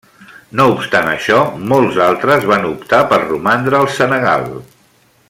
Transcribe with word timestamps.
No 0.59 0.63
obstant 0.75 1.09
això, 1.11 1.37
molts 1.73 2.01
altres 2.07 2.49
van 2.53 2.67
optar 2.71 3.03
per 3.13 3.23
romandre 3.29 3.81
al 3.83 3.91
Senegal. 3.99 4.49